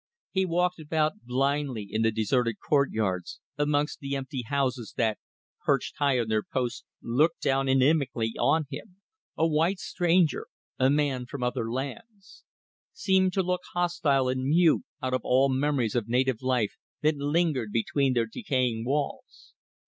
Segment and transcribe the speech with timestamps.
[0.31, 5.19] He walked about blindly in the deserted courtyards, amongst the empty houses that,
[5.63, 8.95] perched high on their posts, looked down inimically on him,
[9.37, 10.47] a white stranger,
[10.79, 12.43] a man from other lands;
[12.93, 16.73] seemed to look hostile and mute out of all the memories of native life
[17.03, 19.53] that lingered between their decaying walls.